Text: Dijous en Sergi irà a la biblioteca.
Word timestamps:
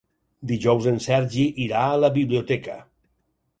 Dijous 0.51 0.87
en 0.91 0.97
Sergi 1.09 1.45
irà 1.67 1.85
a 1.91 2.01
la 2.05 2.11
biblioteca. 2.19 2.81